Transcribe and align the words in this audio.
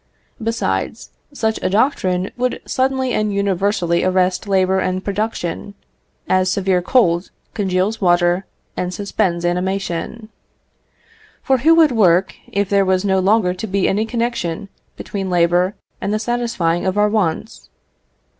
Besides, 0.41 1.11
such 1.31 1.59
a 1.61 1.69
doctrine 1.69 2.31
would 2.35 2.59
suddenly 2.65 3.13
and 3.13 3.31
universally 3.31 4.03
arrest 4.03 4.47
labour 4.47 4.79
and 4.79 5.05
production, 5.05 5.75
as 6.27 6.49
severe 6.49 6.81
cold 6.81 7.29
congeals 7.53 8.01
water 8.01 8.47
and 8.75 8.91
suspends 8.91 9.45
animation; 9.45 10.29
for 11.43 11.59
who 11.59 11.75
would 11.75 11.91
work 11.91 12.33
if 12.51 12.67
there 12.67 12.83
was 12.83 13.05
no 13.05 13.19
longer 13.19 13.53
to 13.53 13.67
be 13.67 13.87
any 13.87 14.07
connection 14.07 14.69
between 14.97 15.29
labour 15.29 15.75
and 16.01 16.11
the 16.11 16.17
satisfying 16.17 16.87
of 16.87 16.97
our 16.97 17.07
wants? 17.07 17.69